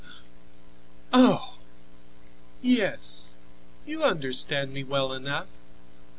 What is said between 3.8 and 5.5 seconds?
you understand me well enough.